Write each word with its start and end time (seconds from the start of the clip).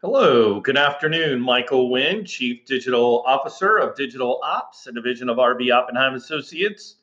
Hello, 0.00 0.60
good 0.60 0.76
afternoon. 0.76 1.40
Michael 1.40 1.90
Wynn, 1.90 2.24
Chief 2.24 2.64
Digital 2.64 3.24
Officer 3.26 3.78
of 3.78 3.96
Digital 3.96 4.40
Ops, 4.44 4.86
a 4.86 4.92
division 4.92 5.28
of 5.28 5.38
RB 5.38 5.74
Oppenheim 5.74 6.14
Associates. 6.14 6.98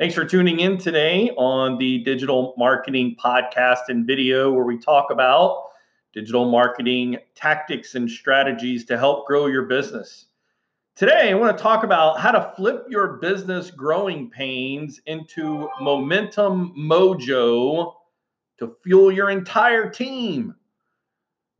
Thanks 0.00 0.16
for 0.16 0.24
tuning 0.24 0.58
in 0.58 0.76
today 0.76 1.30
on 1.36 1.78
the 1.78 1.98
Digital 1.98 2.54
Marketing 2.58 3.14
Podcast 3.24 3.82
and 3.86 4.04
video, 4.04 4.50
where 4.52 4.64
we 4.64 4.78
talk 4.78 5.12
about 5.12 5.68
digital 6.12 6.50
marketing 6.50 7.18
tactics 7.36 7.94
and 7.94 8.10
strategies 8.10 8.84
to 8.86 8.98
help 8.98 9.28
grow 9.28 9.46
your 9.46 9.66
business. 9.66 10.26
Today, 10.96 11.30
I 11.30 11.34
want 11.34 11.56
to 11.56 11.62
talk 11.62 11.84
about 11.84 12.18
how 12.18 12.32
to 12.32 12.52
flip 12.56 12.84
your 12.88 13.18
business 13.18 13.70
growing 13.70 14.28
pains 14.28 15.00
into 15.06 15.68
momentum 15.80 16.74
mojo 16.76 17.94
to 18.58 18.74
fuel 18.82 19.12
your 19.12 19.30
entire 19.30 19.88
team. 19.88 20.56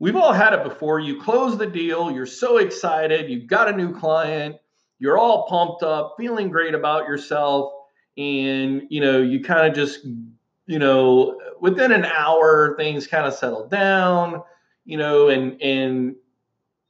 We've 0.01 0.15
all 0.15 0.33
had 0.33 0.53
it 0.53 0.63
before. 0.63 0.99
You 0.99 1.21
close 1.21 1.59
the 1.59 1.67
deal, 1.67 2.09
you're 2.09 2.25
so 2.25 2.57
excited, 2.57 3.29
you've 3.29 3.45
got 3.45 3.69
a 3.69 3.71
new 3.71 3.93
client, 3.93 4.55
you're 4.97 5.19
all 5.19 5.45
pumped 5.47 5.83
up, 5.83 6.15
feeling 6.17 6.49
great 6.49 6.73
about 6.73 7.07
yourself, 7.07 7.71
and 8.17 8.81
you 8.89 8.99
know, 8.99 9.21
you 9.21 9.43
kind 9.43 9.67
of 9.67 9.75
just, 9.75 10.03
you 10.65 10.79
know, 10.79 11.39
within 11.59 11.91
an 11.91 12.03
hour 12.03 12.75
things 12.77 13.05
kind 13.05 13.27
of 13.27 13.35
settle 13.35 13.67
down, 13.67 14.41
you 14.85 14.97
know, 14.97 15.29
and 15.29 15.61
and 15.61 16.15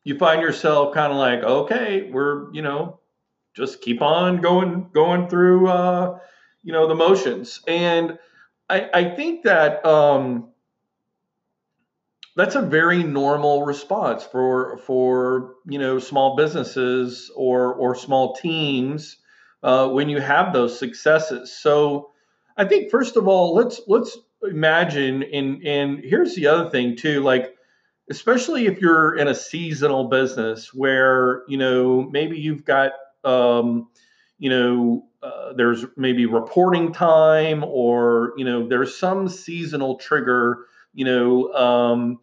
you 0.06 0.18
find 0.18 0.42
yourself 0.42 0.94
kind 0.94 1.12
of 1.12 1.18
like, 1.18 1.44
okay, 1.44 2.10
we're, 2.10 2.50
you 2.54 2.62
know, 2.62 3.02
just 3.54 3.82
keep 3.82 4.02
on 4.02 4.40
going 4.40 4.90
going 4.94 5.28
through 5.28 5.68
uh, 5.68 6.18
you 6.64 6.72
know, 6.72 6.88
the 6.88 6.96
motions. 6.96 7.60
And 7.68 8.18
I 8.70 8.90
I 8.94 9.16
think 9.16 9.44
that 9.44 9.86
um 9.86 10.51
that's 12.36 12.56
a 12.56 12.62
very 12.62 13.04
normal 13.04 13.66
response 13.66 14.24
for 14.24 14.78
for 14.86 15.56
you 15.66 15.80
know 15.80 16.00
small 16.00 16.36
businesses 16.36 17.32
or 17.36 17.74
or 17.74 17.96
small 17.96 18.34
teams 18.36 19.18
uh, 19.64 19.88
when 19.90 20.10
you 20.10 20.20
have 20.20 20.54
those 20.54 20.78
successes. 20.78 21.54
So 21.54 22.12
I 22.58 22.66
think 22.66 22.90
first 22.90 23.18
of 23.18 23.28
all, 23.28 23.54
let's 23.54 23.82
let's 23.88 24.18
imagine 24.44 25.24
and 25.24 25.66
and 25.66 26.04
here's 26.04 26.36
the 26.36 26.48
other 26.48 26.70
thing 26.70 26.96
too, 26.96 27.22
like 27.22 27.54
especially 28.10 28.66
if 28.66 28.82
you're 28.82 29.16
in 29.16 29.28
a 29.28 29.36
seasonal 29.36 30.06
business 30.06 30.74
where 30.74 31.44
you 31.48 31.58
know 31.58 32.04
maybe 32.12 32.38
you've 32.38 32.66
got 32.66 32.92
um, 33.24 33.90
you 34.40 34.50
know 34.50 35.04
uh, 35.22 35.54
there's 35.54 35.86
maybe 35.98 36.26
reporting 36.26 36.92
time 36.94 37.64
or 37.64 38.34
you 38.38 38.46
know 38.46 38.68
there's 38.68 38.98
some 38.98 39.28
seasonal 39.28 39.98
trigger 39.98 40.66
you 40.94 41.06
know 41.06 41.54
um, 41.54 42.20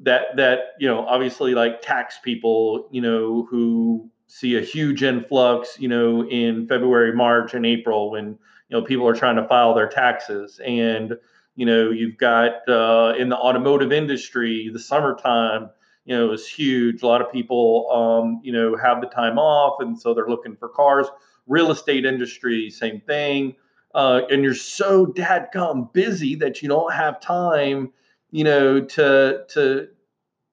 that 0.00 0.36
that 0.36 0.58
you 0.78 0.88
know 0.88 1.06
obviously 1.06 1.54
like 1.54 1.82
tax 1.82 2.18
people 2.22 2.88
you 2.90 3.00
know 3.00 3.46
who 3.50 4.08
see 4.26 4.56
a 4.56 4.60
huge 4.60 5.02
influx 5.02 5.76
you 5.80 5.88
know 5.88 6.24
in 6.28 6.66
february 6.68 7.12
march 7.12 7.52
and 7.52 7.66
april 7.66 8.12
when 8.12 8.38
you 8.70 8.78
know 8.78 8.84
people 8.84 9.06
are 9.06 9.14
trying 9.14 9.36
to 9.36 9.46
file 9.46 9.74
their 9.74 9.88
taxes. 9.88 10.60
And 10.64 11.14
you 11.56 11.66
know 11.66 11.90
you've 11.90 12.16
got 12.16 12.66
uh, 12.68 13.14
in 13.18 13.28
the 13.28 13.36
automotive 13.36 13.92
industry 13.92 14.70
the 14.72 14.78
summertime 14.78 15.70
you 16.04 16.16
know 16.16 16.32
is 16.32 16.46
huge. 16.48 17.02
A 17.02 17.06
lot 17.06 17.20
of 17.20 17.30
people 17.30 17.90
um, 17.92 18.40
you 18.42 18.52
know 18.52 18.76
have 18.76 19.00
the 19.00 19.08
time 19.08 19.38
off 19.38 19.80
and 19.80 20.00
so 20.00 20.14
they're 20.14 20.28
looking 20.28 20.56
for 20.56 20.68
cars. 20.68 21.06
Real 21.46 21.72
estate 21.72 22.06
industry 22.06 22.70
same 22.70 23.00
thing 23.00 23.56
uh, 23.94 24.22
and 24.30 24.42
you're 24.42 24.54
so 24.54 25.06
dadgum 25.06 25.92
busy 25.92 26.34
that 26.34 26.62
you 26.62 26.68
don't 26.68 26.92
have 26.92 27.20
time 27.20 27.92
you 28.30 28.44
know 28.44 28.80
to 28.80 29.44
to 29.48 29.88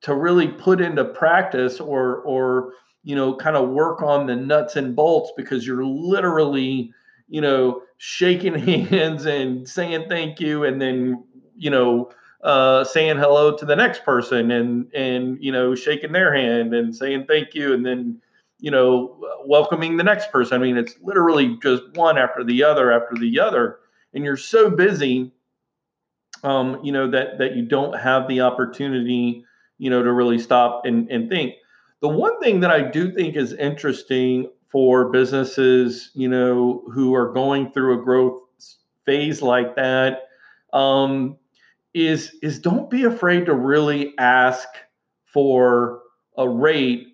to 0.02 0.16
really 0.16 0.48
put 0.48 0.82
into 0.82 1.04
practice 1.04 1.80
or 1.80 2.18
or 2.18 2.74
you 3.04 3.16
know 3.16 3.36
kind 3.36 3.56
of 3.56 3.70
work 3.70 4.02
on 4.02 4.26
the 4.26 4.36
nuts 4.36 4.76
and 4.76 4.96
bolts 4.96 5.32
because 5.38 5.66
you're 5.66 5.86
literally 5.86 6.92
you 7.28 7.42
know 7.42 7.82
shaking 7.98 8.56
hands 8.86 9.26
and 9.26 9.68
saying 9.68 10.06
thank 10.10 10.40
you 10.40 10.64
and 10.64 10.82
then 10.82 11.24
you 11.56 11.70
know 11.70 12.10
uh, 12.44 12.84
saying 12.84 13.18
hello 13.18 13.58
to 13.58 13.66
the 13.66 13.76
next 13.76 14.04
person 14.04 14.52
and 14.52 14.94
and 14.94 15.44
you 15.44 15.52
know 15.52 15.74
shaking 15.74 16.12
their 16.12 16.34
hand 16.34 16.74
and 16.74 16.96
saying 16.96 17.26
thank 17.28 17.54
you 17.56 17.74
and 17.74 17.86
then 17.86 18.22
you 18.60 18.72
know 18.72 19.18
welcoming 19.46 19.98
the 19.98 20.04
next 20.04 20.32
person. 20.32 20.62
I 20.62 20.64
mean 20.64 20.78
it's 20.78 20.96
literally 21.02 21.58
just 21.62 21.84
one 21.94 22.18
after 22.18 22.44
the 22.44 22.64
other 22.64 22.92
after 22.92 23.16
the 23.16 23.40
other. 23.40 23.80
And 24.14 24.24
you're 24.24 24.38
so 24.38 24.70
busy 24.70 25.32
um, 26.44 26.80
you 26.84 26.92
know 26.92 27.10
that 27.10 27.38
that 27.40 27.56
you 27.56 27.64
don't 27.64 27.98
have 27.98 28.28
the 28.28 28.42
opportunity 28.42 29.44
you 29.78 29.90
know 29.90 30.04
to 30.04 30.12
really 30.12 30.40
stop 30.40 30.86
and, 30.86 31.10
and 31.10 31.30
think. 31.30 31.56
The 32.00 32.08
one 32.08 32.40
thing 32.40 32.60
that 32.60 32.70
i 32.70 32.82
do 32.82 33.12
think 33.12 33.36
is 33.36 33.54
interesting 33.54 34.52
for 34.70 35.10
businesses 35.10 36.12
you 36.14 36.28
know 36.28 36.84
who 36.94 37.16
are 37.16 37.34
going 37.34 37.72
through 37.72 38.00
a 38.00 38.04
growth 38.04 38.44
phase 39.06 39.42
like 39.42 39.76
that 39.76 40.28
um, 40.74 41.38
is 41.94 42.36
is 42.44 42.60
don't 42.60 42.90
be 42.90 43.04
afraid 43.04 43.46
to 43.48 43.54
really 43.54 44.14
ask 44.20 44.68
for 45.26 46.02
a 46.38 46.48
rate 46.48 47.07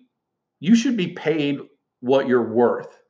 you 0.64 0.74
should 0.74 0.96
be 0.96 1.08
paid 1.08 1.58
what 2.00 2.26
you're 2.26 2.52
worth 2.52 3.00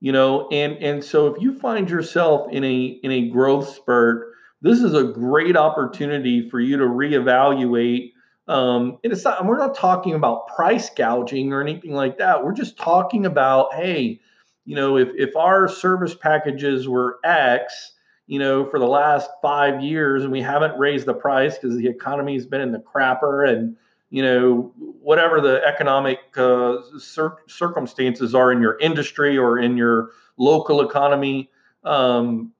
you 0.00 0.12
know 0.12 0.48
and 0.50 0.82
and 0.82 1.04
so 1.04 1.26
if 1.28 1.40
you 1.42 1.58
find 1.58 1.88
yourself 1.90 2.50
in 2.52 2.64
a 2.64 2.84
in 3.02 3.10
a 3.10 3.28
growth 3.28 3.68
spurt 3.74 4.34
this 4.64 4.80
is 4.80 4.94
a 4.94 5.04
great 5.04 5.58
opportunity 5.58 6.48
for 6.48 6.58
you 6.58 6.78
to 6.78 6.84
reevaluate. 6.84 8.12
Um, 8.48 8.96
and 9.04 9.12
it's 9.12 9.22
not, 9.22 9.44
we're 9.44 9.58
not 9.58 9.76
talking 9.76 10.14
about 10.14 10.48
price 10.48 10.88
gouging 10.88 11.52
or 11.52 11.60
anything 11.60 11.92
like 11.92 12.16
that. 12.16 12.42
We're 12.42 12.54
just 12.54 12.78
talking 12.78 13.26
about, 13.26 13.74
hey, 13.74 14.22
you 14.64 14.74
know, 14.74 14.96
if, 14.96 15.10
if 15.16 15.36
our 15.36 15.68
service 15.68 16.14
packages 16.14 16.88
were 16.88 17.18
X, 17.24 17.92
you 18.26 18.38
know, 18.38 18.64
for 18.64 18.78
the 18.78 18.86
last 18.86 19.28
five 19.42 19.82
years 19.82 20.22
and 20.22 20.32
we 20.32 20.40
haven't 20.40 20.78
raised 20.78 21.04
the 21.04 21.12
price 21.12 21.58
because 21.58 21.76
the 21.76 21.86
economy's 21.86 22.46
been 22.46 22.62
in 22.62 22.72
the 22.72 22.78
crapper 22.78 23.46
and, 23.46 23.76
you 24.14 24.22
know, 24.22 24.72
whatever 25.02 25.40
the 25.40 25.60
economic 25.66 26.20
uh, 26.36 26.76
cir- 27.00 27.36
circumstances 27.48 28.32
are 28.32 28.52
in 28.52 28.60
your 28.60 28.78
industry 28.78 29.36
or 29.36 29.58
in 29.58 29.76
your 29.76 30.10
local 30.36 30.88
economy, 30.88 31.50
um, 31.82 32.52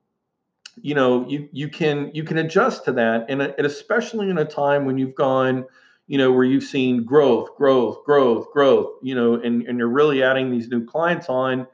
you 0.81 0.93
know 0.93 1.25
you 1.29 1.47
you 1.53 1.69
can 1.69 2.11
you 2.13 2.25
can 2.25 2.39
adjust 2.39 2.83
to 2.83 2.91
that. 2.91 3.27
And, 3.29 3.41
and 3.41 3.65
especially 3.65 4.29
in 4.29 4.37
a 4.37 4.43
time 4.43 4.83
when 4.83 4.97
you've 4.97 5.15
gone 5.15 5.65
you 6.07 6.17
know 6.17 6.29
where 6.29 6.43
you've 6.43 6.65
seen 6.65 7.05
growth 7.05 7.55
growth 7.55 8.03
growth 8.03 8.51
growth 8.51 8.91
you 9.01 9.15
know 9.15 9.35
and, 9.35 9.65
and 9.65 9.79
you're 9.79 9.87
really 9.87 10.21
adding 10.21 10.51
these 10.51 10.67
new 10.67 10.83
clients 10.83 11.29
on 11.29 11.65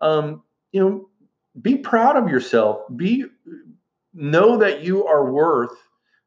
um, 0.00 0.44
you 0.70 0.80
know 0.80 1.08
be 1.60 1.74
proud 1.74 2.16
of 2.16 2.28
yourself. 2.28 2.82
Be 2.94 3.24
know 4.14 4.58
that 4.58 4.84
you 4.84 5.04
are 5.06 5.28
worth 5.28 5.76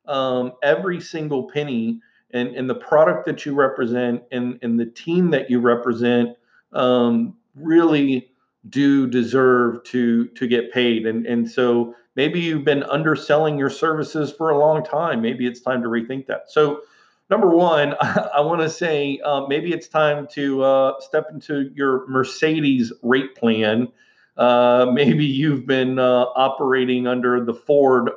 um, 0.07 0.51
every 0.62 1.00
single 1.00 1.50
penny 1.50 2.01
and, 2.32 2.50
and 2.56 2.70
the 2.70 2.76
product 2.76 3.26
that 3.26 3.46
you 3.46 3.54
represent 3.54 4.24
and, 4.32 4.60
and 4.62 4.80
the 4.80 4.86
team 4.86 5.32
that 5.32 5.50
you 5.50 5.60
represent 5.60 6.38
um, 6.74 7.36
really 7.56 8.30
do 8.70 9.08
deserve 9.08 9.84
to 9.86 10.28
to 10.30 10.48
get 10.48 10.72
paid. 10.72 11.06
And 11.06 11.26
and 11.26 11.50
so 11.50 11.96
maybe 12.16 12.40
you've 12.40 12.66
been 12.66 12.84
underselling 12.84 13.58
your 13.58 13.70
services 13.70 14.32
for 14.32 14.50
a 14.50 14.58
long 14.58 14.84
time. 14.84 15.22
Maybe 15.22 15.48
it's 15.48 15.62
time 15.62 15.82
to 15.84 15.88
rethink 15.88 16.28
that. 16.28 16.50
So 16.50 16.82
number 17.30 17.48
one 17.50 17.96
i, 18.02 18.30
I 18.36 18.42
want 18.42 18.62
to 18.62 18.70
say 18.70 19.20
uh, 19.24 19.46
maybe 19.48 19.72
it's 19.72 19.88
time 19.88 20.28
to 20.34 20.64
uh, 20.64 20.94
step 21.00 21.28
into 21.32 21.72
your 21.74 22.08
mercedes 22.08 22.92
rate 23.04 23.36
plan. 23.36 23.88
Uh, 24.36 24.88
maybe 24.94 25.26
you've 25.26 25.66
been 25.66 25.98
uh, 25.98 26.26
operating 26.36 27.08
under 27.08 27.44
the 27.44 27.54
ford 27.54 28.12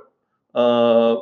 uh, 0.54 1.16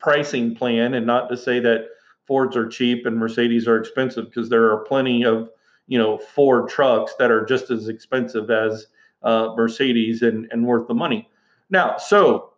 pricing 0.00 0.54
plan 0.54 0.94
and 0.94 1.06
not 1.06 1.28
to 1.28 1.36
say 1.36 1.60
that 1.60 1.86
fords 2.26 2.56
are 2.56 2.68
cheap 2.68 3.06
and 3.06 3.16
mercedes 3.16 3.66
are 3.66 3.78
expensive 3.78 4.26
because 4.26 4.48
there 4.48 4.70
are 4.70 4.84
plenty 4.84 5.24
of 5.24 5.50
you 5.86 5.98
know 5.98 6.18
Ford 6.18 6.68
trucks 6.68 7.14
that 7.18 7.30
are 7.30 7.44
just 7.44 7.70
as 7.70 7.88
expensive 7.88 8.50
as 8.50 8.86
uh, 9.22 9.48
Mercedes 9.56 10.22
and, 10.22 10.48
and 10.50 10.66
worth 10.66 10.88
the 10.88 10.94
money. 10.94 11.28
Now, 11.70 11.96
so 11.98 12.52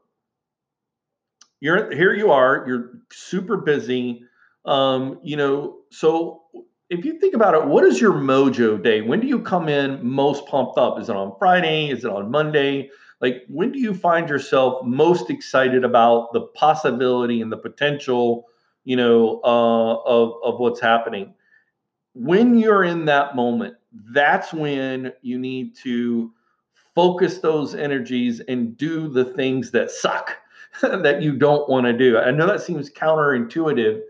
you're 1.60 1.94
here. 1.94 2.14
You 2.14 2.30
are. 2.30 2.64
You're 2.66 2.90
super 3.12 3.56
busy. 3.56 4.24
Um, 4.64 5.20
you 5.22 5.36
know, 5.36 5.78
so 5.90 6.42
if 6.90 7.04
you 7.04 7.18
think 7.18 7.34
about 7.34 7.54
it, 7.54 7.66
what 7.66 7.84
is 7.84 8.00
your 8.00 8.12
mojo 8.12 8.82
day? 8.82 9.00
When 9.00 9.20
do 9.20 9.26
you 9.26 9.40
come 9.40 9.68
in 9.68 10.04
most 10.06 10.46
pumped 10.46 10.78
up? 10.78 10.98
Is 11.00 11.08
it 11.08 11.16
on 11.16 11.34
Friday? 11.38 11.90
Is 11.90 12.04
it 12.04 12.10
on 12.10 12.30
Monday? 12.30 12.90
Like, 13.20 13.44
when 13.48 13.72
do 13.72 13.78
you 13.78 13.94
find 13.94 14.28
yourself 14.28 14.84
most 14.84 15.30
excited 15.30 15.84
about 15.84 16.32
the 16.32 16.42
possibility 16.42 17.40
and 17.40 17.50
the 17.50 17.56
potential, 17.56 18.46
you 18.84 18.96
know, 18.96 19.40
uh, 19.44 19.94
of 20.04 20.34
of 20.42 20.60
what's 20.60 20.80
happening? 20.80 21.34
when 22.14 22.56
you're 22.58 22.84
in 22.84 23.04
that 23.04 23.36
moment, 23.36 23.74
that's 24.12 24.52
when 24.52 25.12
you 25.22 25.38
need 25.38 25.76
to 25.76 26.32
focus 26.94 27.38
those 27.38 27.74
energies 27.74 28.40
and 28.40 28.76
do 28.76 29.08
the 29.08 29.24
things 29.24 29.72
that 29.72 29.90
suck 29.90 30.36
that 30.82 31.22
you 31.22 31.36
don't 31.36 31.68
want 31.68 31.86
to 31.86 31.92
do. 31.92 32.18
I 32.18 32.30
know 32.30 32.46
that 32.46 32.62
seems 32.62 32.88
counterintuitive, 32.90 34.00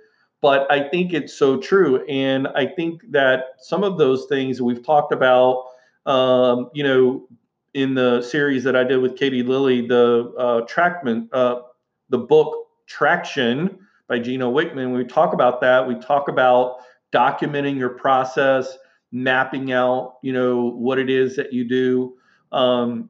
but 0.40 0.70
I 0.70 0.88
think 0.88 1.14
it's 1.14 1.32
so 1.32 1.58
true. 1.58 2.04
And 2.04 2.46
I 2.48 2.66
think 2.66 3.10
that 3.10 3.44
some 3.58 3.82
of 3.82 3.96
those 3.96 4.26
things 4.26 4.60
we've 4.60 4.84
talked 4.84 5.12
about, 5.12 5.64
um, 6.04 6.70
you 6.74 6.84
know, 6.84 7.26
in 7.72 7.94
the 7.94 8.22
series 8.22 8.62
that 8.64 8.76
I 8.76 8.84
did 8.84 8.98
with 8.98 9.16
Katie 9.16 9.42
Lilly, 9.42 9.86
the 9.86 10.32
uh, 10.38 10.66
Trackman, 10.66 11.28
uh, 11.32 11.62
the 12.10 12.18
book 12.18 12.68
Traction 12.86 13.78
by 14.08 14.18
Gino 14.18 14.52
Wickman, 14.52 14.94
we 14.94 15.04
talk 15.04 15.32
about 15.32 15.60
that. 15.62 15.86
We 15.86 15.98
talk 15.98 16.28
about 16.28 16.76
documenting 17.12 17.78
your 17.78 17.90
process, 17.90 18.76
mapping 19.12 19.72
out, 19.72 20.16
you 20.22 20.32
know, 20.32 20.70
what 20.70 20.98
it 20.98 21.08
is 21.08 21.36
that 21.36 21.52
you 21.52 21.66
do. 21.66 22.14
Um, 22.52 23.08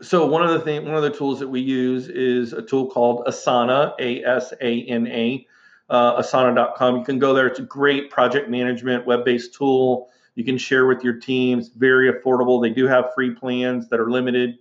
so 0.00 0.26
one 0.26 0.42
of 0.42 0.50
the 0.50 0.60
thing, 0.60 0.84
one 0.84 0.94
of 0.94 1.02
the 1.02 1.10
tools 1.10 1.40
that 1.40 1.48
we 1.48 1.60
use 1.60 2.08
is 2.08 2.52
a 2.52 2.62
tool 2.62 2.86
called 2.86 3.24
Asana, 3.26 3.94
A 3.98 4.22
S 4.24 4.52
A 4.60 4.82
N 4.84 5.06
A, 5.08 5.46
uh, 5.90 6.22
Asana.com. 6.22 6.98
You 6.98 7.04
can 7.04 7.18
go 7.18 7.34
there. 7.34 7.46
It's 7.46 7.58
a 7.58 7.64
great 7.64 8.10
project 8.10 8.48
management 8.48 9.06
web-based 9.06 9.54
tool. 9.54 10.08
You 10.36 10.44
can 10.44 10.56
share 10.56 10.86
with 10.86 11.02
your 11.02 11.14
teams. 11.14 11.70
Very 11.70 12.12
affordable. 12.12 12.62
They 12.62 12.70
do 12.70 12.86
have 12.86 13.06
free 13.12 13.34
plans 13.34 13.88
that 13.88 13.98
are 13.98 14.10
limited, 14.10 14.58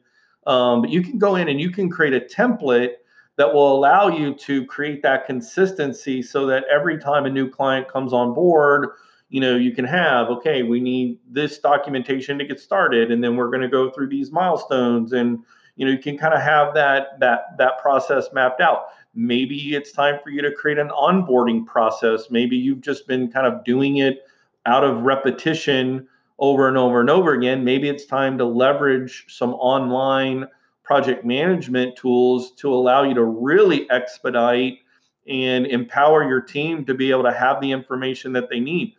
um, 0.48 0.82
but 0.82 0.90
you 0.90 1.04
can 1.04 1.20
go 1.20 1.36
in 1.36 1.50
and 1.50 1.62
you 1.62 1.70
can 1.70 1.88
create 1.90 2.14
a 2.14 2.22
template 2.22 2.94
that 3.38 3.54
will 3.54 3.76
allow 3.76 4.08
you 4.08 4.34
to 4.34 4.66
create 4.66 5.02
that 5.04 5.26
consistency 5.26 6.22
so 6.22 6.46
that 6.48 6.64
every 6.70 6.98
time 6.98 7.26
a 7.26 7.30
new 7.30 7.50
client 7.50 7.88
comes 7.88 8.14
on 8.14 8.34
board 8.34 8.90
you 9.30 9.42
know 9.42 9.56
you 9.56 9.74
can 9.74 9.86
have 9.86 10.28
okay 10.28 10.64
we 10.64 10.80
need 10.80 11.20
this 11.30 11.60
documentation 11.60 12.38
to 12.38 12.46
get 12.46 12.60
started 12.60 13.12
and 13.12 13.24
then 13.24 13.36
we're 13.36 13.50
going 13.50 13.62
to 13.62 13.68
go 13.68 13.90
through 13.92 14.08
these 14.08 14.32
milestones 14.32 15.14
and 15.14 15.40
you 15.78 15.86
know 15.86 15.92
you 15.92 16.00
can 16.00 16.18
kind 16.18 16.34
of 16.34 16.42
have 16.42 16.74
that 16.74 17.20
that 17.20 17.58
that 17.58 17.78
process 17.80 18.28
mapped 18.34 18.60
out. 18.60 18.88
Maybe 19.16 19.76
it's 19.76 19.92
time 19.92 20.20
for 20.24 20.30
you 20.30 20.42
to 20.42 20.52
create 20.52 20.78
an 20.78 20.90
onboarding 20.90 21.66
process. 21.66 22.30
Maybe 22.30 22.58
you've 22.58 22.82
just 22.82 23.08
been 23.08 23.32
kind 23.32 23.48
of 23.48 23.64
doing 23.64 23.98
it 23.98 24.24
out 24.66 24.84
of 24.84 25.04
repetition 25.04 26.08
over 26.40 26.68
and 26.68 26.78
over 26.78 27.00
and 27.00 27.10
over 27.10 27.34
again. 27.34 27.64
Maybe 27.64 27.90
it's 27.90 28.06
time 28.06 28.38
to 28.38 28.46
leverage 28.46 29.26
some 29.28 29.54
online 29.56 30.46
project 30.88 31.26
management 31.26 31.96
tools 31.98 32.54
to 32.54 32.74
allow 32.74 33.04
you 33.04 33.14
to 33.14 33.24
really 33.24 33.90
expedite 33.92 34.80
and 35.28 35.68
empower 35.68 36.28
your 36.28 36.42
team 36.42 36.86
to 36.86 36.94
be 36.94 37.12
able 37.12 37.24
to 37.24 37.34
have 37.34 37.60
the 37.60 37.72
information 37.72 38.32
that 38.32 38.50
they 38.50 38.62
need 38.62 38.96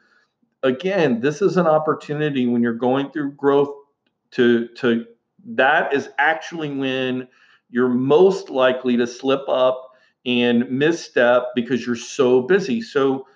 again, 0.62 1.20
this 1.20 1.42
is 1.42 1.56
an 1.56 1.66
opportunity 1.66 2.46
when 2.46 2.62
you're 2.62 2.72
going 2.72 3.10
through 3.10 3.32
growth 3.32 3.74
to 4.32 4.68
to 4.68 5.06
that 5.46 5.94
is 5.94 6.08
actually 6.18 6.70
when 6.70 7.28
you're 7.70 7.88
most 7.88 8.50
likely 8.50 8.96
to 8.96 9.06
slip 9.06 9.48
up 9.48 9.92
and 10.26 10.70
misstep 10.70 11.48
because 11.54 11.86
you're 11.86 11.96
so 11.96 12.42
busy. 12.42 12.82
So 12.82 13.26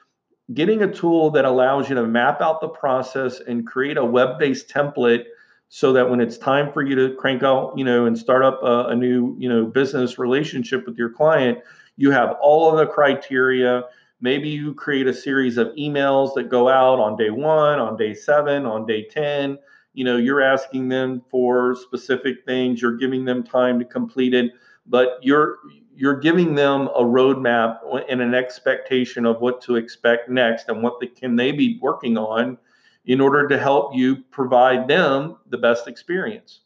getting 0.53 0.83
a 0.83 0.93
tool 0.93 1.31
that 1.31 1.45
allows 1.45 1.89
you 1.89 1.95
to 1.95 2.07
map 2.07 2.41
out 2.41 2.61
the 2.61 2.69
process 2.69 3.41
and 3.41 3.67
create 3.67 3.97
a 3.97 4.05
web-based 4.05 4.69
template 4.69 5.25
so 5.75 5.93
that 5.93 6.11
when 6.11 6.21
it's 6.21 6.37
time 6.37 6.71
for 6.71 6.83
you 6.83 6.95
to 6.95 7.15
crank 7.15 7.43
out, 7.43 7.73
you 7.77 7.85
know, 7.85 8.05
and 8.05 8.19
start 8.19 8.45
up 8.45 8.63
a, 8.63 8.89
a 8.89 8.95
new, 8.95 9.35
you 9.39 9.49
know, 9.49 9.65
business 9.65 10.19
relationship 10.19 10.87
with 10.87 10.99
your 10.99 11.09
client, 11.09 11.59
you 11.97 12.11
have 12.11 12.37
all 12.43 12.71
of 12.71 12.77
the 12.77 12.87
criteria 12.87 13.85
Maybe 14.23 14.49
you 14.49 14.73
create 14.73 15.09
a 15.09 15.13
series 15.13 15.59
of 15.59 15.75
emails 15.77 16.33
that 16.35 16.49
go 16.49 16.69
out 16.69 17.01
on 17.01 17.17
day 17.17 17.31
one, 17.31 17.81
on 17.81 17.97
day 17.97 18.15
seven, 18.15 18.65
on 18.65 18.87
day 18.87 19.03
10. 19.03 19.59
You 19.95 20.05
know, 20.05 20.17
you're 20.17 20.41
asking 20.41 20.89
them 20.89 21.23
for 21.29 21.75
specific 21.75 22.47
things, 22.47 22.81
you're 22.81 22.97
giving 22.97 23.25
them 23.25 23.43
time 23.43 23.81
to 23.81 23.85
complete 23.85 24.33
it, 24.33 24.53
but 24.87 25.19
you're 25.23 25.59
you're 25.95 26.21
giving 26.21 26.55
them 26.55 26.83
a 26.97 27.03
roadmap 27.03 27.81
and 28.09 28.23
an 28.23 28.33
expectation 28.33 29.27
of 29.27 29.41
what 29.41 29.61
to 29.63 29.77
expect 29.77 30.31
next 30.31 30.69
and 30.69 30.83
what 30.83 30.99
they, 31.01 31.09
can 31.09 31.37
they 31.37 31.53
be 31.53 31.79
working 31.83 32.17
on 32.17 32.57
in 33.05 33.21
order 33.21 33.49
to 33.49 33.59
help 33.59 33.95
you 33.95 34.17
provide 34.31 34.89
them 34.89 35.37
the 35.49 35.59
best 35.59 35.89
experience. 35.89 36.61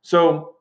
So 0.00 0.56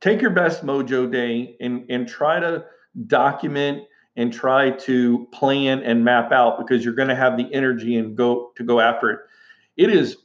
take 0.00 0.20
your 0.20 0.30
best 0.30 0.64
mojo 0.64 1.10
day 1.10 1.56
and, 1.60 1.86
and 1.88 2.06
try 2.06 2.40
to 2.40 2.64
document 3.06 3.84
and 4.16 4.32
try 4.32 4.70
to 4.70 5.26
plan 5.32 5.82
and 5.82 6.04
map 6.04 6.32
out 6.32 6.58
because 6.58 6.84
you're 6.84 6.94
going 6.94 7.08
to 7.08 7.16
have 7.16 7.36
the 7.36 7.48
energy 7.52 7.96
and 7.96 8.16
go 8.16 8.52
to 8.56 8.62
go 8.62 8.80
after 8.80 9.10
it. 9.10 9.20
It 9.76 9.90
is 9.90 10.18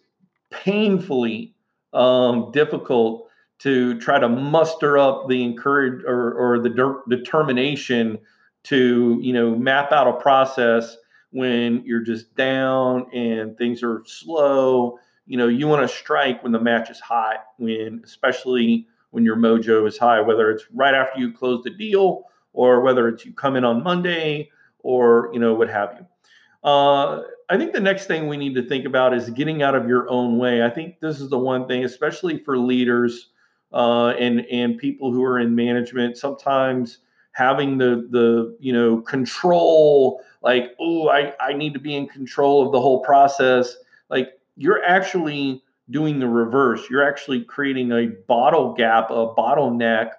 painfully 0.52 1.56
um, 1.94 2.52
difficult 2.52 3.30
to 3.60 4.00
try 4.00 4.20
to 4.20 4.28
muster 4.28 4.98
up 4.98 5.28
the 5.28 5.44
encourage 5.44 6.04
or, 6.04 6.34
or 6.34 6.60
the 6.60 6.70
de- 6.70 7.16
determination 7.16 8.20
to 8.64 9.20
you 9.22 9.32
know 9.34 9.56
map 9.56 9.92
out 9.92 10.08
a 10.08 10.14
process 10.14 10.98
when 11.38 11.84
you're 11.86 12.02
just 12.02 12.36
down 12.36 13.06
and 13.14 13.58
things 13.58 13.84
are 13.84 14.02
slow 14.06 14.98
you 15.26 15.38
know 15.38 15.48
you 15.48 15.68
want 15.68 15.82
to 15.82 15.96
strike 15.96 16.42
when 16.44 16.52
the 16.52 16.60
match 16.60 16.90
is 16.90 17.00
hot 17.00 17.46
when 17.58 18.02
especially 18.04 18.88
when 19.12 19.24
your 19.24 19.36
mojo 19.36 19.88
is 19.88 19.98
high 19.98 20.20
whether 20.22 20.50
it's 20.52 20.66
right 20.74 20.94
after 20.94 21.20
you 21.20 21.32
close 21.32 21.64
the 21.64 21.70
deal 21.70 22.24
or 22.58 22.82
whether 22.82 23.08
it's 23.08 23.24
you 23.24 23.32
come 23.34 23.56
in 23.56 23.64
on 23.64 23.84
Monday 23.84 24.50
or 24.80 25.30
you 25.32 25.40
know 25.40 25.54
what 25.54 25.70
have 25.70 25.96
you. 25.98 26.70
Uh, 26.70 27.22
I 27.50 27.58
think 27.58 27.72
the 27.72 27.80
next 27.80 28.08
thing 28.08 28.28
we 28.28 28.36
need 28.36 28.56
to 28.56 28.68
think 28.68 28.86
about 28.86 29.14
is 29.14 29.30
getting 29.30 29.62
out 29.62 29.76
of 29.76 29.88
your 29.88 30.10
own 30.10 30.38
way. 30.38 30.64
I 30.64 30.70
think 30.70 31.00
this 31.00 31.22
is 31.22 31.30
the 31.30 31.38
one 31.38 31.68
thing, 31.68 31.86
especially 31.86 32.40
for 32.40 32.58
leaders 32.58 33.30
uh, 33.72 34.10
and 34.20 34.46
and 34.48 34.78
people 34.78 35.14
who 35.14 35.24
are 35.24 35.40
in 35.40 35.56
management. 35.56 36.18
Sometimes 36.18 36.98
having 37.38 37.78
the 37.78 38.08
the 38.10 38.58
you 38.60 38.74
know 38.74 39.02
control, 39.02 40.22
like 40.42 40.72
oh 40.80 41.10
I 41.10 41.34
I 41.40 41.54
need 41.54 41.74
to 41.74 41.80
be 41.80 41.96
in 41.96 42.08
control 42.08 42.66
of 42.66 42.72
the 42.72 42.82
whole 42.82 43.02
process. 43.02 43.78
Like 44.10 44.34
you're 44.56 44.84
actually 44.84 45.62
doing 45.92 46.20
the 46.20 46.28
reverse. 46.28 46.90
You're 46.90 47.08
actually 47.08 47.44
creating 47.44 47.92
a 47.92 48.08
bottle 48.28 48.74
gap, 48.74 49.12
a 49.12 49.28
bottleneck, 49.28 50.14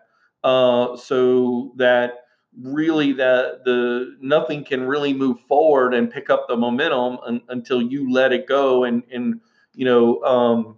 uh, 0.44 0.96
so 0.96 1.72
that 1.76 2.24
really 2.62 3.12
that 3.14 3.64
the 3.64 4.16
nothing 4.20 4.64
can 4.64 4.86
really 4.86 5.12
move 5.12 5.40
forward 5.40 5.94
and 5.94 6.10
pick 6.10 6.30
up 6.30 6.46
the 6.48 6.56
momentum 6.56 7.18
un, 7.26 7.42
until 7.48 7.82
you 7.82 8.12
let 8.12 8.32
it 8.32 8.46
go 8.46 8.84
and 8.84 9.02
and 9.12 9.40
you 9.74 9.84
know 9.84 10.22
um, 10.22 10.76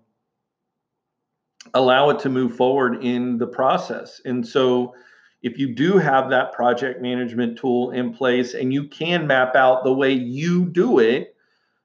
allow 1.74 2.08
it 2.08 2.18
to 2.20 2.30
move 2.30 2.56
forward 2.56 3.04
in 3.04 3.36
the 3.36 3.46
process 3.46 4.20
and 4.24 4.46
so 4.46 4.94
if 5.42 5.58
you 5.58 5.74
do 5.74 5.96
have 5.98 6.30
that 6.30 6.52
project 6.52 7.00
management 7.00 7.58
tool 7.58 7.90
in 7.90 8.12
place 8.12 8.54
and 8.54 8.72
you 8.72 8.86
can 8.86 9.26
map 9.26 9.56
out 9.56 9.84
the 9.84 9.92
way 9.92 10.12
you 10.12 10.66
do 10.66 10.98
it 10.98 11.34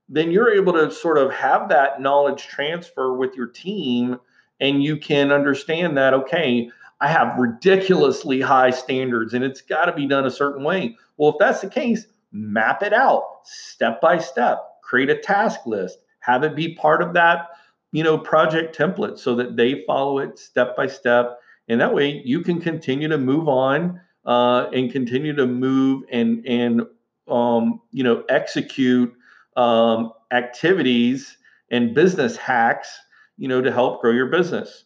then 0.08 0.30
you're 0.30 0.54
able 0.54 0.74
to 0.74 0.92
sort 0.92 1.18
of 1.18 1.32
have 1.32 1.70
that 1.70 2.00
knowledge 2.00 2.46
transfer 2.46 3.14
with 3.14 3.34
your 3.36 3.48
team 3.48 4.20
and 4.60 4.84
you 4.84 4.98
can 4.98 5.32
understand 5.32 5.98
that 5.98 6.14
okay 6.14 6.70
I 7.02 7.08
have 7.10 7.38
ridiculously 7.38 8.42
high 8.42 8.72
standards 8.72 9.34
and 9.34 9.44
it's 9.44 9.62
got 9.62 9.86
to 9.86 9.94
be 9.94 10.08
done 10.08 10.26
a 10.26 10.32
certain 10.32 10.64
way. 10.64 10.98
Well, 11.18 11.32
if 11.32 11.36
that's 11.40 11.62
the 11.62 11.70
case, 11.70 12.08
map 12.32 12.84
it 12.84 12.94
out 12.94 13.24
step 13.44 14.02
by 14.02 14.18
step, 14.18 14.60
create 14.82 15.10
a 15.10 15.18
task 15.18 15.66
list, 15.66 16.00
have 16.20 16.44
it 16.44 16.56
be 16.56 16.76
part 16.76 17.02
of 17.02 17.14
that, 17.14 17.50
you 17.92 18.04
know, 18.04 18.18
project 18.18 18.78
template 18.78 19.20
so 19.20 19.36
that 19.36 19.56
they 19.56 19.84
follow 19.86 20.20
it 20.20 20.40
step 20.40 20.76
by 20.76 20.88
step. 20.88 21.40
And 21.68 21.82
that 21.82 21.94
way 21.94 22.22
you 22.24 22.42
can 22.42 22.62
continue 22.62 23.08
to 23.08 23.18
move 23.18 23.48
on 23.48 24.00
uh, 24.26 24.68
and 24.74 24.92
continue 24.92 25.36
to 25.36 25.46
move 25.46 26.04
and, 26.12 26.46
and, 26.46 26.82
um, 27.28 27.82
you 27.92 28.04
know, 28.04 28.24
execute 28.30 29.14
um, 29.56 30.12
activities 30.32 31.38
and 31.72 31.94
business 31.94 32.38
hacks, 32.38 33.00
you 33.38 33.48
know, 33.48 33.62
to 33.62 33.72
help 33.72 34.02
grow 34.02 34.12
your 34.12 34.28
business. 34.28 34.86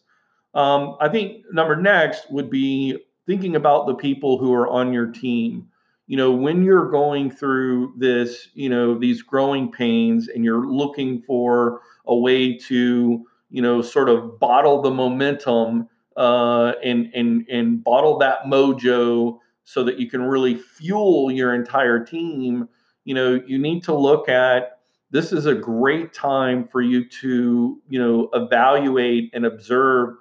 Um, 0.54 0.96
I 1.00 1.08
think 1.08 1.44
number 1.52 1.76
next 1.76 2.30
would 2.30 2.50
be 2.50 2.98
thinking 3.26 3.56
about 3.56 3.86
the 3.86 3.94
people 3.94 4.38
who 4.38 4.52
are 4.52 4.68
on 4.68 4.92
your 4.92 5.06
team. 5.06 5.68
You 6.06 6.16
know, 6.16 6.32
when 6.32 6.64
you're 6.64 6.90
going 6.90 7.30
through 7.30 7.94
this, 7.96 8.48
you 8.54 8.68
know, 8.68 8.98
these 8.98 9.22
growing 9.22 9.70
pains 9.70 10.28
and 10.28 10.44
you're 10.44 10.66
looking 10.66 11.22
for 11.22 11.82
a 12.06 12.16
way 12.16 12.56
to, 12.56 13.24
you 13.50 13.62
know, 13.62 13.80
sort 13.80 14.08
of 14.08 14.40
bottle 14.40 14.82
the 14.82 14.90
momentum 14.90 15.88
uh, 16.20 16.74
and 16.84 17.10
and 17.14 17.48
and 17.48 17.82
bottle 17.82 18.18
that 18.18 18.44
mojo 18.44 19.38
so 19.64 19.82
that 19.82 19.98
you 19.98 20.10
can 20.10 20.22
really 20.22 20.54
fuel 20.54 21.30
your 21.30 21.54
entire 21.54 22.04
team. 22.04 22.68
You 23.04 23.14
know, 23.14 23.42
you 23.46 23.58
need 23.58 23.82
to 23.84 23.94
look 23.94 24.28
at 24.28 24.80
this 25.10 25.32
is 25.32 25.46
a 25.46 25.54
great 25.54 26.12
time 26.12 26.68
for 26.68 26.82
you 26.82 27.08
to, 27.08 27.80
you 27.88 27.98
know, 27.98 28.28
evaluate 28.34 29.30
and 29.32 29.46
observe 29.46 30.16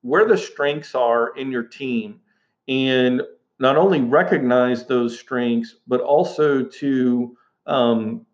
where 0.00 0.26
the 0.26 0.38
strengths 0.38 0.94
are 0.94 1.36
in 1.36 1.52
your 1.52 1.64
team 1.64 2.18
and 2.66 3.20
not 3.58 3.76
only 3.76 4.00
recognize 4.00 4.86
those 4.86 5.18
strengths, 5.18 5.76
but 5.86 6.00
also 6.00 6.64
to 6.64 7.36
um, 7.66 8.24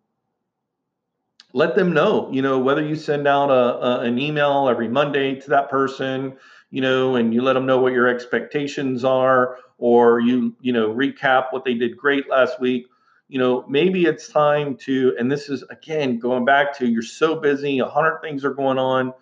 let 1.52 1.74
them 1.74 1.92
know, 1.92 2.30
you 2.30 2.42
know, 2.42 2.58
whether 2.60 2.82
you 2.82 2.94
send 2.94 3.26
out 3.26 3.50
a, 3.50 3.86
a, 3.86 4.00
an 4.00 4.18
email 4.18 4.68
every 4.68 4.88
Monday 4.88 5.34
to 5.40 5.50
that 5.50 5.68
person, 5.68 6.36
you 6.72 6.80
know, 6.80 7.14
and 7.14 7.32
you 7.32 7.42
let 7.42 7.52
them 7.52 7.66
know 7.66 7.78
what 7.78 7.92
your 7.92 8.08
expectations 8.08 9.04
are, 9.04 9.58
or 9.78 10.20
you, 10.20 10.56
you 10.60 10.72
know, 10.72 10.88
recap 10.92 11.52
what 11.52 11.64
they 11.64 11.74
did 11.74 11.96
great 11.96 12.28
last 12.28 12.58
week, 12.60 12.88
you 13.28 13.38
know, 13.38 13.64
maybe 13.68 14.06
it's 14.06 14.28
time 14.28 14.76
to, 14.76 15.14
and 15.18 15.30
this 15.30 15.48
is 15.48 15.62
again 15.70 16.18
going 16.18 16.44
back 16.44 16.76
to 16.78 16.86
you're 16.86 17.02
so 17.02 17.36
busy, 17.36 17.78
a 17.78 17.86
hundred 17.86 18.20
things 18.20 18.44
are 18.44 18.54
going 18.54 18.78
on, 18.78 19.12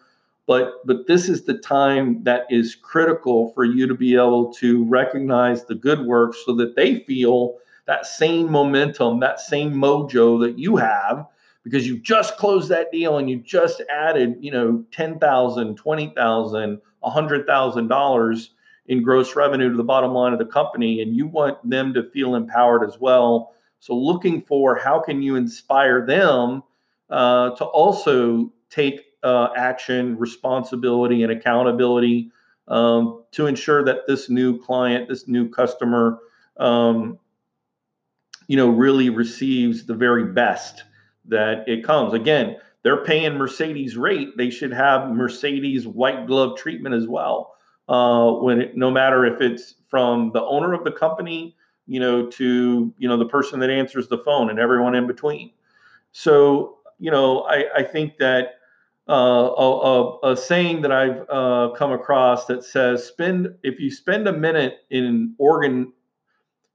but 0.47 0.87
but 0.87 1.07
this 1.09 1.29
is 1.29 1.45
the 1.45 1.59
time 1.59 2.23
that 2.23 2.47
is 2.51 2.77
critical 2.77 3.53
for 3.53 3.65
you 3.65 3.87
to 3.87 3.95
be 3.95 4.15
able 4.15 4.53
to 4.55 4.85
recognize 4.85 5.65
the 5.65 5.75
good 5.75 6.07
work 6.07 6.35
so 6.35 6.55
that 6.55 6.77
they 6.77 7.01
feel 7.01 7.57
that 7.87 8.07
same 8.07 8.51
momentum, 8.51 9.19
that 9.21 9.41
same 9.41 9.75
mojo 9.75 10.41
that 10.41 10.57
you 10.57 10.77
have 10.77 11.27
because 11.65 11.87
you 11.87 11.99
just 11.99 12.37
closed 12.37 12.69
that 12.69 12.93
deal 12.93 13.19
and 13.19 13.29
you 13.29 13.37
just 13.37 13.83
added, 13.91 14.37
you 14.41 14.51
know, 14.51 14.85
10,000, 14.93 15.77
20,000, 15.77 16.81
$100,000 17.05 18.49
in 18.87 19.03
gross 19.03 19.37
revenue 19.37 19.71
to 19.71 19.77
the 19.77 19.85
bottom 19.85 20.13
line 20.13 20.33
of 20.33 20.39
the 20.39 20.45
company 20.45 21.03
and 21.03 21.15
you 21.15 21.27
want 21.27 21.57
them 21.69 21.95
to 21.95 22.03
feel 22.11 22.35
empowered 22.35 22.87
as 22.89 22.99
well 22.99 23.55
so 23.81 23.97
looking 23.97 24.43
for 24.43 24.77
how 24.77 25.01
can 25.01 25.23
you 25.23 25.37
inspire 25.37 26.05
them 26.05 26.63
uh, 27.09 27.51
to 27.57 27.65
also 27.65 28.53
take 28.69 29.07
uh, 29.23 29.49
action, 29.57 30.17
responsibility, 30.19 31.23
and 31.23 31.33
accountability 31.33 32.31
um, 32.69 33.25
to 33.33 33.47
ensure 33.47 33.85
that 33.85 34.07
this 34.07 34.31
new 34.31 34.59
client, 34.61 35.09
this 35.09 35.27
new 35.27 35.49
customer, 35.49 36.19
um, 36.59 37.19
you 38.47 38.57
know, 38.57 38.69
really 38.69 39.11
receives 39.11 39.87
the 39.87 39.95
very 39.95 40.33
best 40.33 40.85
that 41.27 41.69
it 41.69 41.85
comes. 41.85 42.15
Again, 42.15 42.57
they're 42.83 43.05
paying 43.05 43.35
Mercedes 43.35 43.97
rate; 43.97 44.37
they 44.37 44.51
should 44.51 44.73
have 44.73 45.11
Mercedes 45.11 45.87
white 45.87 46.27
glove 46.27 46.57
treatment 46.59 46.95
as 46.95 47.07
well. 47.07 47.55
Uh, 47.89 48.33
when 48.35 48.61
it, 48.61 48.77
no 48.77 48.91
matter 48.91 49.27
if 49.27 49.41
it's 49.41 49.75
from 49.89 50.31
the 50.33 50.43
owner 50.43 50.73
of 50.73 50.85
the 50.85 50.93
company 50.93 51.57
you 51.91 51.99
know, 51.99 52.27
to 52.27 52.95
you 52.99 53.09
know 53.09 53.17
the 53.17 53.27
person 53.27 53.59
that 53.59 53.69
answers 53.69 54.07
the 54.07 54.19
phone 54.19 54.49
and 54.49 54.61
everyone 54.61 54.95
in 54.95 55.09
between. 55.09 55.51
So 56.13 56.79
you 57.01 57.11
know, 57.11 57.41
I, 57.43 57.65
I 57.79 57.83
think 57.83 58.17
that 58.19 58.61
uh, 59.09 59.13
a, 59.13 60.19
a, 60.23 60.37
saying 60.37 60.83
that 60.83 60.93
I've 60.93 61.29
uh, 61.29 61.71
come 61.77 61.91
across 61.91 62.47
that 62.47 62.63
says 62.63 63.05
spend 63.05 63.49
if 63.65 63.81
you 63.81 63.91
spend 63.91 64.29
a 64.29 64.33
minute 64.33 64.85
in 64.91 65.35
organ 65.39 65.93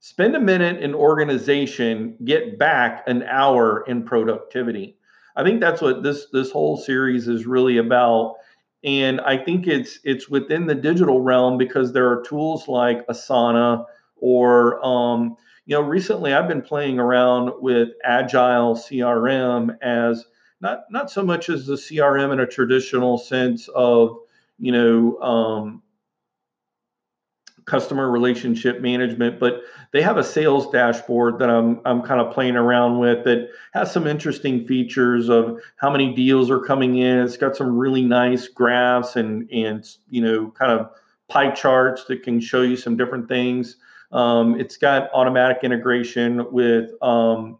spend 0.00 0.36
a 0.36 0.40
minute 0.40 0.82
in 0.82 0.94
organization 0.94 2.18
get 2.26 2.58
back 2.58 3.02
an 3.06 3.22
hour 3.22 3.84
in 3.88 4.02
productivity 4.02 4.98
i 5.36 5.44
think 5.44 5.60
that's 5.60 5.80
what 5.80 6.02
this 6.02 6.26
this 6.32 6.50
whole 6.50 6.76
series 6.76 7.28
is 7.28 7.46
really 7.46 7.78
about. 7.78 8.36
And 8.84 9.20
i 9.22 9.36
think 9.36 9.66
it's 9.66 9.98
it's 10.04 10.28
within 10.28 10.66
the 10.66 10.74
digital 10.74 11.20
realm 11.20 11.58
because 11.58 11.92
there 11.92 12.08
are 12.10 12.22
tools 12.22 12.68
like 12.68 13.06
asana 13.08 13.84
or 14.16 14.84
um, 14.84 15.36
you 15.66 15.74
know 15.74 15.82
recently 15.82 16.32
i've 16.32 16.48
been 16.48 16.62
playing 16.62 16.98
around 16.98 17.52
with 17.60 17.88
agile 18.04 18.74
crm 18.74 19.76
as 19.82 20.24
not 20.60 20.84
not 20.90 21.10
so 21.10 21.24
much 21.24 21.48
as 21.48 21.66
the 21.66 21.74
crm 21.74 22.32
in 22.32 22.40
a 22.40 22.46
traditional 22.46 23.18
sense 23.18 23.68
of 23.74 24.16
you 24.58 24.72
know 24.72 25.18
um, 25.20 25.82
customer 27.66 28.10
relationship 28.10 28.80
management 28.80 29.38
but 29.38 29.60
they 29.92 30.00
have 30.00 30.16
a 30.16 30.24
sales 30.24 30.70
dashboard 30.70 31.38
that 31.38 31.50
i'm 31.50 31.80
i'm 31.84 32.02
kind 32.02 32.20
of 32.20 32.32
playing 32.32 32.56
around 32.56 32.98
with 32.98 33.24
that 33.24 33.48
has 33.72 33.92
some 33.92 34.06
interesting 34.06 34.66
features 34.66 35.28
of 35.28 35.60
how 35.76 35.90
many 35.90 36.14
deals 36.14 36.50
are 36.50 36.60
coming 36.60 36.96
in. 36.96 37.18
It's 37.18 37.36
got 37.36 37.56
some 37.56 37.76
really 37.76 38.02
nice 38.02 38.48
graphs 38.48 39.16
and 39.16 39.50
and 39.52 39.86
you 40.08 40.22
know 40.22 40.50
kind 40.50 40.72
of 40.72 40.90
pie 41.28 41.50
charts 41.50 42.04
that 42.06 42.22
can 42.22 42.40
show 42.40 42.62
you 42.62 42.76
some 42.76 42.96
different 42.96 43.28
things. 43.28 43.76
Um, 44.12 44.58
it's 44.58 44.76
got 44.76 45.10
automatic 45.12 45.58
integration 45.62 46.50
with 46.52 46.90
um, 47.02 47.58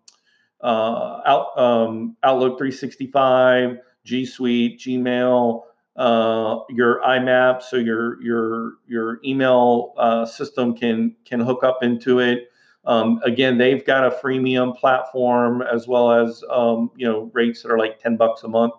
uh, 0.63 1.21
Out, 1.27 1.59
um, 1.59 2.17
Outlook 2.23 2.59
365, 2.59 3.79
G 4.05 4.25
Suite, 4.25 4.79
Gmail, 4.79 5.63
uh, 5.97 6.61
your 6.69 7.01
IMAP, 7.03 7.63
so 7.63 7.77
your 7.77 8.23
your 8.23 8.75
your 8.87 9.21
email 9.25 9.95
uh, 9.97 10.27
system 10.27 10.75
can 10.77 11.15
can 11.25 11.41
hook 11.41 11.65
up 11.65 11.83
into 11.83 12.19
it. 12.19 12.51
Um, 12.85 13.21
again, 13.25 13.59
they've 13.59 13.85
got 13.85 14.05
a 14.05 14.11
freemium 14.11 14.77
platform 14.77 15.63
as 15.63 15.89
well 15.89 16.13
as 16.13 16.45
um, 16.51 16.91
you 16.97 17.07
know 17.07 17.31
rates 17.33 17.63
that 17.63 17.71
are 17.71 17.79
like 17.79 17.99
ten 17.99 18.17
bucks 18.17 18.43
a 18.43 18.49
month. 18.49 18.75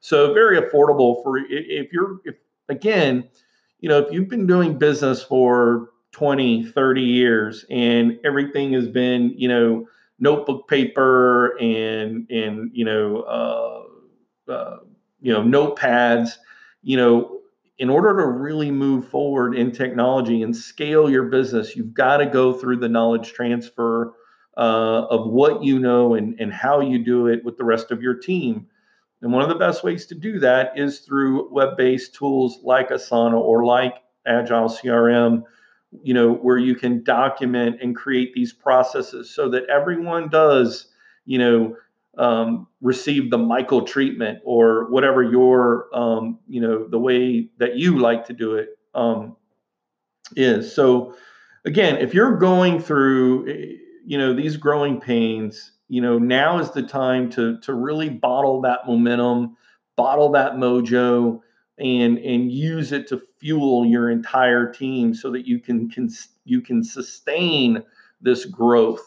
So 0.00 0.32
very 0.34 0.60
affordable 0.60 1.22
for 1.22 1.38
if 1.38 1.92
you're 1.92 2.20
if 2.24 2.36
again, 2.68 3.28
you 3.80 3.88
know 3.88 3.98
if 3.98 4.12
you've 4.12 4.28
been 4.28 4.46
doing 4.46 4.78
business 4.78 5.22
for 5.22 5.90
20, 6.12 6.66
30 6.66 7.00
years 7.00 7.64
and 7.70 8.18
everything 8.22 8.74
has 8.74 8.86
been, 8.86 9.32
you 9.36 9.48
know, 9.48 9.88
notebook 10.18 10.68
paper 10.68 11.58
and 11.60 12.30
and 12.30 12.70
you 12.72 12.84
know 12.84 13.22
uh, 13.22 14.52
uh, 14.52 14.76
you 15.20 15.32
know 15.32 15.42
notepads 15.42 16.30
you 16.82 16.96
know 16.96 17.38
in 17.78 17.88
order 17.90 18.16
to 18.16 18.26
really 18.26 18.70
move 18.70 19.08
forward 19.08 19.56
in 19.56 19.72
technology 19.72 20.42
and 20.42 20.54
scale 20.54 21.10
your 21.10 21.24
business 21.24 21.74
you've 21.76 21.94
got 21.94 22.18
to 22.18 22.26
go 22.26 22.52
through 22.52 22.76
the 22.76 22.88
knowledge 22.88 23.32
transfer 23.32 24.14
uh, 24.56 25.06
of 25.08 25.26
what 25.28 25.62
you 25.64 25.78
know 25.78 26.14
and, 26.14 26.38
and 26.38 26.52
how 26.52 26.80
you 26.80 26.98
do 26.98 27.26
it 27.26 27.44
with 27.44 27.56
the 27.56 27.64
rest 27.64 27.90
of 27.90 28.02
your 28.02 28.14
team. 28.14 28.66
And 29.22 29.32
one 29.32 29.42
of 29.42 29.48
the 29.48 29.54
best 29.54 29.82
ways 29.82 30.04
to 30.06 30.14
do 30.14 30.38
that 30.40 30.78
is 30.78 31.00
through 31.00 31.50
web-based 31.50 32.14
tools 32.14 32.58
like 32.62 32.90
asana 32.90 33.40
or 33.40 33.64
like 33.64 33.94
agile 34.26 34.68
crm 34.68 35.44
you 36.02 36.14
know, 36.14 36.32
where 36.32 36.58
you 36.58 36.74
can 36.74 37.02
document 37.02 37.76
and 37.82 37.94
create 37.94 38.32
these 38.32 38.52
processes 38.52 39.34
so 39.34 39.50
that 39.50 39.66
everyone 39.66 40.28
does, 40.28 40.86
you 41.26 41.38
know, 41.38 41.76
um, 42.18 42.66
receive 42.80 43.30
the 43.30 43.38
Michael 43.38 43.82
treatment 43.82 44.40
or 44.44 44.90
whatever 44.90 45.22
your, 45.22 45.86
um, 45.94 46.38
you 46.46 46.60
know, 46.60 46.86
the 46.86 46.98
way 46.98 47.48
that 47.58 47.76
you 47.76 47.98
like 47.98 48.26
to 48.26 48.32
do 48.32 48.56
it 48.56 48.70
um, 48.94 49.36
is. 50.36 50.74
So, 50.74 51.14
again, 51.64 51.96
if 51.96 52.12
you're 52.12 52.36
going 52.36 52.80
through, 52.80 53.48
eh, 53.48 53.76
you 54.04 54.18
know, 54.18 54.34
these 54.34 54.56
growing 54.56 55.00
pains, 55.00 55.72
you 55.88 56.00
know, 56.00 56.18
now 56.18 56.58
is 56.58 56.70
the 56.70 56.82
time 56.82 57.30
to 57.30 57.58
to 57.60 57.74
really 57.74 58.08
bottle 58.08 58.60
that 58.62 58.86
momentum, 58.86 59.56
bottle 59.96 60.30
that 60.32 60.54
mojo, 60.54 61.40
and 61.78 62.18
and 62.18 62.50
use 62.50 62.92
it 62.92 63.06
to 63.08 63.22
fuel 63.40 63.86
your 63.86 64.10
entire 64.10 64.70
team 64.72 65.14
so 65.14 65.30
that 65.30 65.46
you 65.46 65.58
can, 65.60 65.88
can 65.88 66.08
you 66.44 66.60
can 66.60 66.82
sustain 66.82 67.82
this 68.20 68.44
growth. 68.44 69.04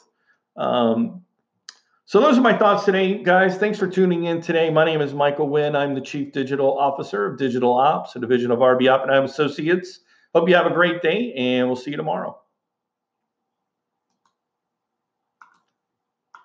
Um, 0.58 1.25
so 2.08 2.22
those 2.22 2.38
are 2.38 2.42
my 2.42 2.56
thoughts 2.56 2.86
today, 2.86 3.24
guys. 3.24 3.58
Thanks 3.58 3.80
for 3.80 3.88
tuning 3.88 4.26
in 4.26 4.40
today. 4.40 4.70
My 4.70 4.86
name 4.86 5.02
is 5.02 5.12
Michael 5.12 5.50
Wynn. 5.50 5.76
I'm 5.76 5.96
the 5.96 6.02
Chief 6.02 6.32
Digital 6.32 6.78
Officer 6.78 7.26
of 7.26 7.40
Digital 7.40 7.74
Ops, 7.74 8.16
a 8.16 8.20
division 8.20 8.52
of 8.52 8.60
RB 8.60 8.88
Oppenheim 8.88 9.24
Associates. 9.24 10.02
Hope 10.36 10.48
you 10.48 10.54
have 10.54 10.68
a 10.68 10.74
great 10.74 11.02
day, 11.02 11.34
and 11.34 11.68
we'll 11.68 11.76
see 11.76 11.90
you 11.90 11.98
tomorrow. 11.98 12.40